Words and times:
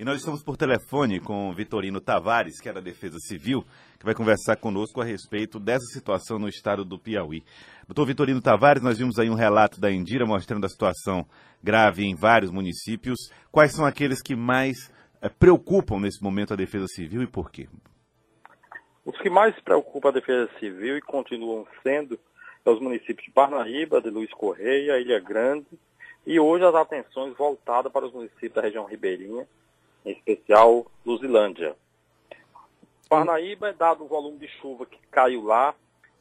E 0.00 0.04
nós 0.04 0.20
estamos 0.20 0.42
por 0.42 0.56
telefone 0.56 1.20
com 1.20 1.52
Vitorino 1.52 2.00
Tavares, 2.00 2.58
que 2.58 2.70
é 2.70 2.72
da 2.72 2.80
Defesa 2.80 3.18
Civil, 3.18 3.62
que 3.98 4.04
vai 4.06 4.14
conversar 4.14 4.56
conosco 4.56 4.98
a 5.02 5.04
respeito 5.04 5.60
dessa 5.60 5.84
situação 5.92 6.38
no 6.38 6.48
estado 6.48 6.86
do 6.86 6.98
Piauí. 6.98 7.44
Doutor 7.86 8.06
Vitorino 8.06 8.40
Tavares, 8.40 8.82
nós 8.82 8.96
vimos 8.96 9.18
aí 9.18 9.28
um 9.28 9.34
relato 9.34 9.78
da 9.78 9.92
Indira 9.92 10.24
mostrando 10.24 10.64
a 10.64 10.70
situação 10.70 11.26
grave 11.62 12.02
em 12.02 12.14
vários 12.14 12.50
municípios. 12.50 13.30
Quais 13.52 13.72
são 13.72 13.84
aqueles 13.84 14.22
que 14.22 14.34
mais 14.34 14.90
é, 15.20 15.28
preocupam 15.28 16.00
nesse 16.00 16.22
momento 16.22 16.54
a 16.54 16.56
Defesa 16.56 16.86
Civil 16.86 17.22
e 17.22 17.26
por 17.26 17.50
quê? 17.50 17.68
Os 19.04 19.18
que 19.18 19.28
mais 19.28 19.54
preocupam 19.60 20.08
a 20.08 20.12
Defesa 20.12 20.48
Civil 20.58 20.96
e 20.96 21.02
continuam 21.02 21.66
sendo 21.82 22.18
é 22.64 22.70
os 22.70 22.80
municípios 22.80 23.26
de 23.26 23.32
Parnaíba, 23.32 24.00
de 24.00 24.08
Luiz 24.08 24.32
Correia, 24.32 24.98
Ilha 24.98 25.20
Grande, 25.20 25.66
e 26.26 26.40
hoje 26.40 26.64
as 26.64 26.74
atenções 26.74 27.36
voltadas 27.36 27.92
para 27.92 28.06
os 28.06 28.14
municípios 28.14 28.54
da 28.54 28.62
região 28.62 28.86
ribeirinha, 28.86 29.46
em 30.04 30.12
especial 30.12 30.86
Luzilândia. 31.04 31.76
Parnaíba 33.08 33.68
é 33.68 33.72
dado 33.72 34.04
o 34.04 34.08
volume 34.08 34.38
de 34.38 34.48
chuva 34.48 34.86
que 34.86 34.98
caiu 35.10 35.42
lá, 35.42 35.74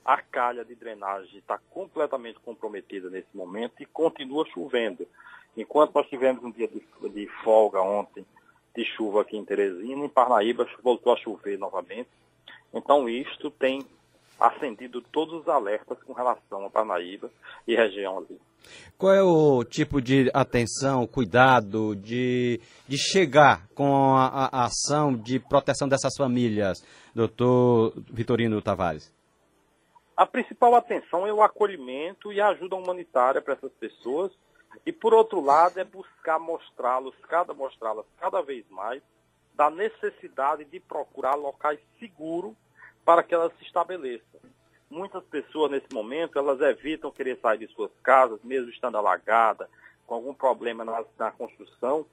a 0.03 0.21
calha 0.21 0.65
de 0.65 0.73
drenagem 0.73 1.37
está 1.37 1.59
completamente 1.69 2.39
comprometida 2.39 3.09
nesse 3.09 3.29
momento 3.35 3.75
e 3.79 3.85
continua 3.85 4.45
chovendo. 4.47 5.07
Enquanto 5.55 5.93
nós 5.93 6.07
tivemos 6.07 6.43
um 6.43 6.51
dia 6.51 6.67
de, 6.67 6.81
de 7.09 7.27
folga 7.43 7.81
ontem 7.81 8.25
de 8.75 8.85
chuva 8.85 9.21
aqui 9.21 9.37
em 9.37 9.45
Teresina, 9.45 10.05
em 10.05 10.09
Parnaíba 10.09 10.67
voltou 10.81 11.13
a 11.13 11.17
chover 11.17 11.59
novamente. 11.59 12.09
Então 12.73 13.07
isto 13.09 13.51
tem 13.51 13.85
acendido 14.39 15.01
todos 15.01 15.41
os 15.41 15.47
alertas 15.47 16.01
com 16.03 16.13
relação 16.13 16.65
a 16.65 16.69
Parnaíba 16.69 17.29
e 17.67 17.75
região 17.75 18.19
ali. 18.19 18.39
Qual 18.97 19.13
é 19.13 19.23
o 19.23 19.63
tipo 19.63 20.01
de 20.01 20.29
atenção, 20.33 21.07
cuidado, 21.07 21.95
de, 21.95 22.59
de 22.87 22.97
chegar 22.97 23.67
com 23.75 24.15
a, 24.15 24.49
a 24.51 24.65
ação 24.65 25.15
de 25.15 25.39
proteção 25.39 25.87
dessas 25.87 26.13
famílias, 26.17 26.83
doutor 27.13 27.93
Vitorino 28.11 28.61
Tavares? 28.61 29.13
A 30.15 30.25
principal 30.25 30.75
atenção 30.75 31.25
é 31.25 31.31
o 31.31 31.41
acolhimento 31.41 32.33
e 32.33 32.41
a 32.41 32.49
ajuda 32.49 32.75
humanitária 32.75 33.41
para 33.41 33.53
essas 33.53 33.71
pessoas. 33.73 34.31
E, 34.85 34.91
por 34.91 35.13
outro 35.13 35.41
lado, 35.41 35.79
é 35.79 35.83
buscar 35.83 36.37
mostrá-los, 36.37 37.15
cada 37.27 37.53
mostrá-las 37.53 38.05
cada 38.19 38.41
vez 38.41 38.65
mais, 38.69 39.01
da 39.55 39.69
necessidade 39.69 40.65
de 40.65 40.79
procurar 40.79 41.35
locais 41.35 41.79
seguros 41.99 42.53
para 43.05 43.23
que 43.23 43.33
elas 43.33 43.51
se 43.57 43.65
estabeleçam. 43.65 44.39
Muitas 44.89 45.23
pessoas 45.25 45.71
nesse 45.71 45.93
momento, 45.93 46.39
elas 46.39 46.59
evitam 46.61 47.11
querer 47.11 47.37
sair 47.39 47.59
de 47.59 47.67
suas 47.67 47.91
casas, 48.01 48.39
mesmo 48.43 48.69
estando 48.69 48.97
alagada, 48.97 49.69
com 50.07 50.15
algum 50.15 50.33
problema 50.33 50.83
na, 50.83 51.05
na 51.17 51.31
construção, 51.31 52.05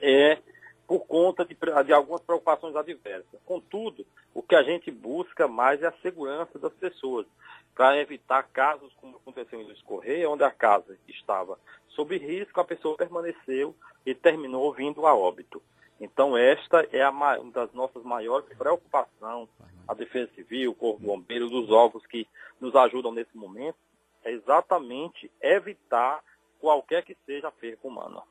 é 0.00 0.38
por 0.86 1.00
conta 1.06 1.44
de, 1.44 1.56
de, 1.84 1.92
algumas 1.92 2.22
preocupações 2.22 2.76
adversas. 2.76 3.40
Contudo, 3.44 4.06
o 4.34 4.42
que 4.42 4.54
a 4.54 4.62
gente 4.62 4.90
busca 4.90 5.46
mais 5.46 5.82
é 5.82 5.86
a 5.86 5.94
segurança 6.02 6.58
das 6.58 6.72
pessoas, 6.74 7.26
para 7.74 7.98
evitar 7.98 8.42
casos 8.44 8.92
como 9.00 9.16
aconteceu 9.16 9.60
em 9.60 9.64
Luiz 9.64 9.82
Correia, 9.82 10.30
onde 10.30 10.44
a 10.44 10.50
casa 10.50 10.96
estava 11.08 11.58
sob 11.88 12.16
risco, 12.16 12.60
a 12.60 12.64
pessoa 12.64 12.96
permaneceu 12.96 13.74
e 14.04 14.14
terminou 14.14 14.72
vindo 14.72 15.06
a 15.06 15.14
óbito. 15.14 15.62
Então, 16.00 16.36
esta 16.36 16.86
é 16.92 17.08
uma 17.08 17.36
das 17.52 17.72
nossas 17.72 18.02
maiores 18.02 18.48
preocupações, 18.56 19.48
a 19.86 19.94
Defesa 19.94 20.30
Civil, 20.34 20.72
o 20.72 20.74
Corpo 20.74 21.00
Bombeiro, 21.00 21.48
dos 21.48 21.70
órgãos 21.70 22.06
que 22.06 22.26
nos 22.60 22.74
ajudam 22.74 23.12
nesse 23.12 23.36
momento, 23.36 23.76
é 24.24 24.32
exatamente 24.32 25.30
evitar 25.40 26.20
qualquer 26.58 27.04
que 27.04 27.16
seja 27.26 27.48
a 27.48 27.52
perca 27.52 27.86
humana. 27.86 28.22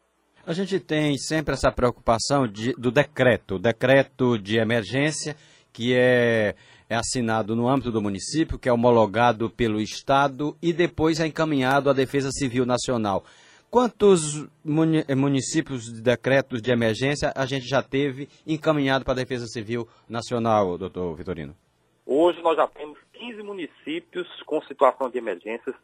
A 0.46 0.52
gente 0.52 0.80
tem 0.80 1.18
sempre 1.18 1.54
essa 1.54 1.72
preocupação 1.72 2.48
de, 2.48 2.74
do 2.74 2.92
decreto, 2.92 3.58
decreto 3.58 4.38
de 4.38 4.58
emergência, 4.58 5.38
que 5.72 5.94
é, 5.96 6.56
é 6.90 6.96
assinado 6.96 7.56
no 7.56 7.68
âmbito 7.68 7.92
do 7.92 8.02
município, 8.02 8.60
que 8.60 8.68
é 8.68 8.74
homologado 8.74 9.50
pelo 9.50 9.80
Estado 9.80 10.58
e 10.62 10.74
depois 10.74 11.20
é 11.20 11.28
encaminhado 11.28 11.90
à 11.90 11.94
Defesa 11.94 12.30
Civil 12.32 12.66
Nacional. 12.66 13.24
Quantos 13.74 14.48
municípios 14.64 15.92
de 15.92 16.00
decretos 16.00 16.62
de 16.62 16.70
emergência 16.70 17.34
a 17.36 17.44
gente 17.48 17.68
já 17.68 17.82
teve 17.82 18.30
encaminhado 18.46 19.04
para 19.04 19.14
a 19.14 19.16
Defesa 19.16 19.48
Civil 19.48 19.88
Nacional, 20.08 20.78
doutor 20.78 21.16
Vitorino? 21.16 21.56
Hoje 22.06 22.40
nós 22.44 22.56
já 22.56 22.68
temos 22.68 23.00
15 23.14 23.42
municípios 23.42 24.28
com 24.44 24.62
situação 24.62 25.10
de 25.10 25.18
emergências 25.18 25.76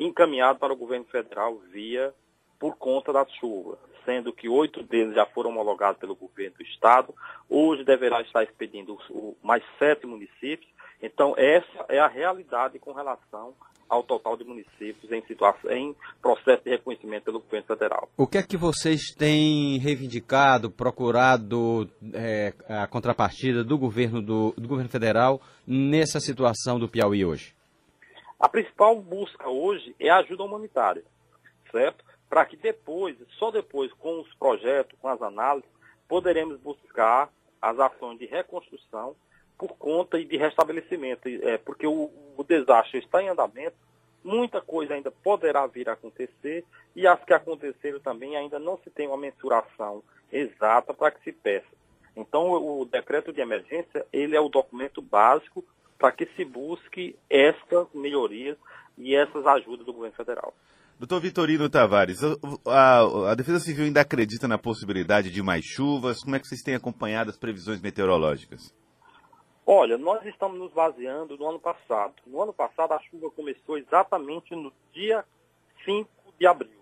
encaminhados 0.00 0.58
para 0.58 0.72
o 0.72 0.76
governo 0.76 1.04
federal 1.04 1.56
via 1.70 2.12
por 2.58 2.74
conta 2.76 3.12
das 3.12 3.30
chuvas, 3.34 3.78
sendo 4.04 4.32
que 4.32 4.48
oito 4.48 4.82
deles 4.82 5.14
já 5.14 5.24
foram 5.24 5.50
homologados 5.50 6.00
pelo 6.00 6.16
governo 6.16 6.56
do 6.56 6.64
estado. 6.64 7.14
Hoje 7.48 7.84
deverá 7.84 8.20
estar 8.20 8.42
expedindo 8.42 8.98
mais 9.44 9.62
sete 9.78 10.08
municípios. 10.08 10.68
Então, 11.02 11.34
essa 11.36 11.86
é 11.88 11.98
a 11.98 12.08
realidade 12.08 12.78
com 12.78 12.92
relação 12.92 13.54
ao 13.88 14.02
total 14.02 14.36
de 14.36 14.44
municípios 14.44 15.10
em, 15.10 15.22
situação, 15.22 15.70
em 15.70 15.96
processo 16.20 16.62
de 16.64 16.70
reconhecimento 16.70 17.24
pelo 17.24 17.40
governo 17.40 17.66
federal. 17.66 18.08
O 18.16 18.26
que 18.26 18.38
é 18.38 18.42
que 18.42 18.56
vocês 18.56 19.14
têm 19.16 19.78
reivindicado, 19.78 20.70
procurado 20.70 21.88
é, 22.12 22.52
a 22.68 22.86
contrapartida 22.86 23.64
do 23.64 23.78
governo, 23.78 24.20
do, 24.20 24.52
do 24.58 24.68
governo 24.68 24.90
federal 24.90 25.40
nessa 25.66 26.20
situação 26.20 26.78
do 26.78 26.88
Piauí 26.88 27.24
hoje? 27.24 27.54
A 28.38 28.48
principal 28.48 29.00
busca 29.00 29.48
hoje 29.48 29.96
é 29.98 30.10
a 30.10 30.18
ajuda 30.18 30.44
humanitária, 30.44 31.02
certo? 31.72 32.04
Para 32.28 32.44
que 32.44 32.56
depois, 32.56 33.16
só 33.38 33.50
depois, 33.50 33.90
com 33.94 34.20
os 34.20 34.32
projetos, 34.34 34.98
com 35.00 35.08
as 35.08 35.20
análises, 35.22 35.68
poderemos 36.06 36.60
buscar 36.60 37.30
as 37.60 37.78
ações 37.78 38.18
de 38.18 38.26
reconstrução 38.26 39.16
por 39.58 39.76
conta 39.76 40.22
de 40.22 40.36
restabelecimento, 40.36 41.28
é, 41.28 41.58
porque 41.58 41.86
o, 41.86 42.10
o 42.36 42.44
desastre 42.44 43.00
está 43.00 43.22
em 43.22 43.28
andamento, 43.28 43.76
muita 44.22 44.60
coisa 44.60 44.94
ainda 44.94 45.10
poderá 45.10 45.66
vir 45.66 45.88
a 45.88 45.92
acontecer 45.92 46.64
e 46.94 47.06
as 47.06 47.22
que 47.24 47.34
aconteceram 47.34 47.98
também 47.98 48.36
ainda 48.36 48.58
não 48.58 48.78
se 48.78 48.90
tem 48.90 49.08
uma 49.08 49.16
mensuração 49.16 50.02
exata 50.32 50.94
para 50.94 51.10
que 51.10 51.22
se 51.24 51.32
peça. 51.32 51.66
Então, 52.16 52.50
o 52.50 52.84
decreto 52.84 53.32
de 53.32 53.40
emergência, 53.40 54.04
ele 54.12 54.36
é 54.36 54.40
o 54.40 54.48
documento 54.48 55.00
básico 55.00 55.64
para 55.98 56.12
que 56.12 56.26
se 56.36 56.44
busque 56.44 57.16
essas 57.28 57.86
melhorias 57.94 58.56
e 58.96 59.14
essas 59.14 59.46
ajudas 59.46 59.86
do 59.86 59.92
governo 59.92 60.16
federal. 60.16 60.54
Doutor 60.98 61.20
Vitorino 61.20 61.70
Tavares, 61.70 62.18
a, 62.66 63.30
a, 63.30 63.34
Defesa 63.36 63.60
Civil 63.60 63.84
ainda 63.84 64.00
acredita 64.00 64.48
na 64.48 64.58
possibilidade 64.58 65.30
de 65.30 65.40
mais 65.42 65.64
chuvas? 65.64 66.20
Como 66.24 66.34
é 66.34 66.40
que 66.40 66.48
vocês 66.48 66.60
têm 66.60 66.74
acompanhado 66.74 67.30
as 67.30 67.38
previsões 67.38 67.80
meteorológicas? 67.80 68.74
Olha, 69.70 69.98
nós 69.98 70.24
estamos 70.24 70.58
nos 70.58 70.72
baseando 70.72 71.36
no 71.36 71.46
ano 71.46 71.60
passado. 71.60 72.14
No 72.26 72.40
ano 72.40 72.54
passado, 72.54 72.92
a 72.92 72.98
chuva 73.00 73.30
começou 73.30 73.76
exatamente 73.76 74.54
no 74.56 74.72
dia 74.94 75.22
5 75.84 76.08
de 76.38 76.46
abril. 76.46 76.80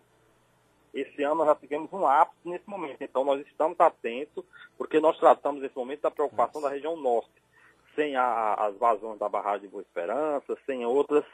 Esse 0.94 1.24
ano 1.24 1.34
nós 1.34 1.48
já 1.48 1.56
tivemos 1.56 1.92
um 1.92 2.06
ápice 2.06 2.48
nesse 2.48 2.70
momento. 2.70 2.98
Então, 3.00 3.24
nós 3.24 3.44
estamos 3.44 3.80
atentos, 3.80 4.44
porque 4.78 5.00
nós 5.00 5.18
tratamos 5.18 5.60
nesse 5.60 5.74
momento 5.74 6.02
da 6.02 6.12
preocupação 6.12 6.62
da 6.62 6.68
região 6.68 6.96
norte. 6.96 7.32
Sem 7.96 8.14
a, 8.14 8.54
as 8.54 8.76
vazões 8.76 9.18
da 9.18 9.28
barragem 9.28 9.62
de 9.62 9.68
Boa 9.68 9.82
Esperança, 9.82 10.56
sem 10.64 10.86
outras 10.86 11.24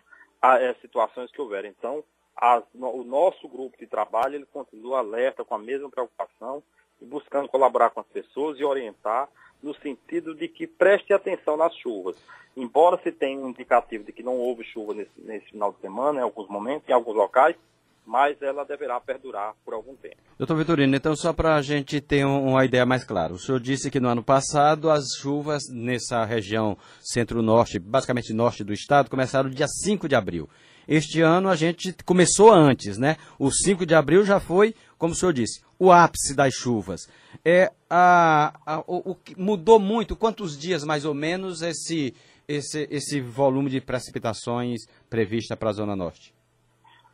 a, 0.40 0.58
é, 0.58 0.72
situações 0.80 1.30
que 1.30 1.40
houver. 1.42 1.66
Então, 1.66 2.02
as, 2.34 2.64
no, 2.72 2.88
o 2.96 3.04
nosso 3.04 3.46
grupo 3.46 3.76
de 3.76 3.86
trabalho, 3.86 4.36
ele 4.36 4.46
continua 4.46 5.00
alerta 5.00 5.44
com 5.44 5.54
a 5.54 5.58
mesma 5.58 5.90
preocupação 5.90 6.62
e 6.98 7.04
buscando 7.04 7.46
colaborar 7.46 7.90
com 7.90 8.00
as 8.00 8.06
pessoas 8.06 8.58
e 8.58 8.64
orientar 8.64 9.28
no 9.62 9.74
sentido 9.74 10.34
de 10.34 10.48
que 10.48 10.66
preste 10.66 11.12
atenção 11.12 11.56
nas 11.56 11.74
chuvas. 11.76 12.16
Embora 12.56 13.00
se 13.02 13.10
tenha 13.12 13.38
um 13.38 13.50
indicativo 13.50 14.04
de 14.04 14.12
que 14.12 14.22
não 14.22 14.36
houve 14.36 14.64
chuva 14.64 14.92
nesse, 14.92 15.10
nesse 15.18 15.46
final 15.50 15.72
de 15.72 15.80
semana, 15.80 16.20
em 16.20 16.22
alguns 16.22 16.48
momentos, 16.48 16.88
em 16.88 16.92
alguns 16.92 17.14
locais, 17.14 17.56
mas 18.04 18.40
ela 18.42 18.64
deverá 18.64 19.00
perdurar 19.00 19.54
por 19.64 19.74
algum 19.74 19.94
tempo. 19.94 20.16
Doutor 20.36 20.56
Vitorino, 20.56 20.96
então 20.96 21.14
só 21.14 21.32
para 21.32 21.54
a 21.54 21.62
gente 21.62 22.00
ter 22.00 22.24
uma 22.24 22.64
ideia 22.64 22.84
mais 22.84 23.04
clara, 23.04 23.32
o 23.32 23.38
senhor 23.38 23.60
disse 23.60 23.90
que 23.90 24.00
no 24.00 24.08
ano 24.08 24.22
passado 24.22 24.90
as 24.90 25.04
chuvas 25.20 25.62
nessa 25.70 26.24
região 26.24 26.76
centro-norte, 27.00 27.78
basicamente 27.78 28.32
norte 28.32 28.64
do 28.64 28.72
estado, 28.72 29.08
começaram 29.08 29.48
dia 29.48 29.68
5 29.68 30.08
de 30.08 30.14
abril. 30.14 30.48
Este 30.86 31.20
ano 31.20 31.48
a 31.48 31.54
gente 31.54 31.94
começou 32.04 32.52
antes, 32.52 32.98
né? 32.98 33.16
O 33.38 33.52
5 33.52 33.86
de 33.86 33.94
abril 33.94 34.24
já 34.24 34.40
foi, 34.40 34.74
como 35.02 35.14
o 35.14 35.16
senhor 35.16 35.32
disse, 35.32 35.64
o 35.80 35.90
ápice 35.90 36.32
das 36.32 36.54
chuvas. 36.54 37.10
É, 37.44 37.72
a, 37.90 38.54
a 38.64 38.84
o, 38.86 39.10
o, 39.10 39.16
mudou 39.36 39.80
muito, 39.80 40.14
quantos 40.14 40.56
dias 40.56 40.84
mais 40.84 41.04
ou 41.04 41.12
menos 41.12 41.60
esse, 41.60 42.14
esse, 42.46 42.86
esse 42.88 43.20
volume 43.20 43.68
de 43.68 43.80
precipitações 43.80 44.86
prevista 45.10 45.56
para 45.56 45.70
a 45.70 45.72
Zona 45.72 45.96
Norte? 45.96 46.32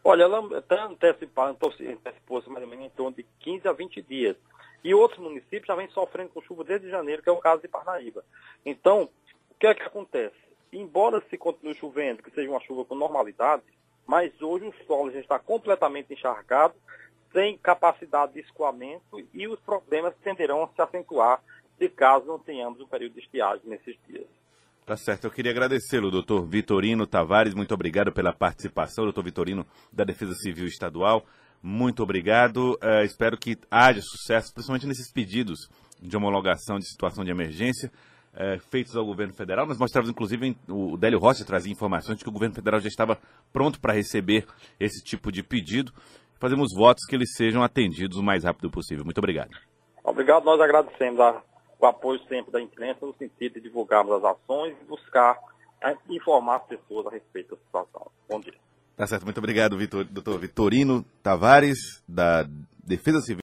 Olha, 0.05 0.25
ela 0.25 0.58
está 0.58 0.85
antecipando, 0.85 1.56
antecipou-se 1.64 2.50
mais 2.50 2.62
ou 2.62 2.69
menos 2.69 2.85
em 2.85 2.90
torno 2.90 3.17
de 3.17 3.25
15 3.40 3.67
a 3.67 3.73
20 3.73 4.02
dias. 4.02 4.37
E 4.85 4.93
outros 4.93 5.19
municípios 5.19 5.64
já 5.64 5.75
vêm 5.75 5.88
sofrendo 5.88 6.29
com 6.29 6.43
chuva 6.43 6.64
desde 6.64 6.90
janeiro, 6.90 7.23
que 7.23 7.31
é 7.31 7.32
o 7.32 7.38
caso 7.38 7.62
de 7.62 7.69
Parnaíba. 7.69 8.23
Então, 8.67 9.08
o 9.50 9.55
que 9.58 9.67
é 9.67 9.75
que 9.75 9.82
acontece? 9.82 10.37
embora 10.70 11.23
se 11.31 11.38
continue 11.38 11.75
chovendo, 11.75 12.23
que 12.23 12.31
seja 12.31 12.50
uma 12.50 12.61
chuva 12.61 12.85
com 12.85 12.94
normalidade, 12.94 13.62
mas 14.06 14.40
hoje 14.43 14.67
o 14.67 14.75
solo 14.87 15.11
já 15.11 15.20
está 15.20 15.38
completamente 15.38 16.12
encharcado, 16.12 16.75
sem 17.38 17.56
capacidade 17.56 18.32
de 18.32 18.40
escoamento 18.40 19.25
e 19.32 19.46
os 19.46 19.61
problemas 19.61 20.12
tenderão 20.25 20.64
a 20.64 20.69
se 20.69 20.82
acentuar 20.82 21.40
se 21.79 21.88
caso 21.88 22.26
não 22.26 22.37
tenhamos 22.37 22.81
um 22.81 22.87
período 22.88 23.14
de 23.14 23.20
estiagem 23.20 23.62
nesses 23.64 23.96
dias. 24.08 24.26
Tá 24.85 24.96
certo, 24.96 25.26
eu 25.26 25.31
queria 25.31 25.52
agradecê-lo, 25.52 26.11
doutor 26.11 26.44
Vitorino 26.44 27.06
Tavares, 27.06 27.55
muito 27.55 27.73
obrigado 27.73 28.11
pela 28.11 28.32
participação, 28.32 29.05
doutor 29.05 29.23
Vitorino 29.23 29.64
da 29.93 30.02
Defesa 30.02 30.35
Civil 30.35 30.67
Estadual, 30.67 31.25
muito 31.62 32.02
obrigado, 32.02 32.76
uh, 32.82 33.05
espero 33.05 33.38
que 33.38 33.56
haja 33.70 34.00
sucesso, 34.02 34.52
principalmente 34.52 34.87
nesses 34.88 35.12
pedidos 35.12 35.69
de 36.00 36.17
homologação 36.17 36.79
de 36.79 36.88
situação 36.88 37.25
de 37.25 37.31
emergência 37.31 37.93
uh, 38.32 38.58
feitos 38.69 38.96
ao 38.96 39.05
governo 39.05 39.35
federal. 39.35 39.67
Nós 39.67 39.79
mostrávamos, 39.79 40.11
inclusive, 40.11 40.56
o 40.69 40.96
Délio 40.96 41.20
Rossi 41.20 41.44
trazia 41.44 41.73
informações 41.73 42.19
de 42.19 42.25
que 42.25 42.31
o 42.31 42.32
governo 42.32 42.55
federal 42.55 42.81
já 42.81 42.88
estava 42.88 43.19
pronto 43.52 43.79
para 43.79 43.93
receber 43.93 44.44
esse 44.81 45.05
tipo 45.05 45.31
de 45.31 45.43
pedido. 45.43 45.93
Fazemos 46.38 46.73
votos 46.75 47.05
que 47.05 47.17
eles 47.17 47.35
sejam 47.35 47.62
atendidos 47.62 48.17
o 48.19 48.23
mais 48.23 48.44
rápido 48.44 48.70
possível. 48.70 49.05
Muito 49.05 49.19
obrigado. 49.19 49.50
Obrigado, 50.05 50.44
nós 50.44 50.61
agradecemos 50.61 51.20
a 51.20 51.43
o 51.79 51.87
apoio 51.87 52.19
sempre 52.29 52.50
da 52.50 52.61
imprensa 52.61 53.06
no 53.06 53.14
sentido 53.14 53.55
de 53.55 53.61
divulgarmos 53.61 54.12
as 54.12 54.25
ações 54.25 54.75
e 54.82 54.85
buscar 54.85 55.38
né, 55.82 55.96
informar 56.08 56.56
as 56.56 56.67
pessoas 56.67 57.06
a 57.06 57.11
respeito 57.11 57.55
da 57.55 57.62
situação. 57.62 58.11
Bom 58.29 58.40
dia. 58.40 58.55
Tá 58.96 59.06
certo, 59.06 59.25
muito 59.25 59.38
obrigado, 59.38 59.76
Vitor, 59.76 60.05
doutor 60.05 60.40
Vitorino 60.40 61.05
Tavares, 61.23 62.02
da 62.08 62.44
Defesa 62.85 63.20
Civil. 63.20 63.37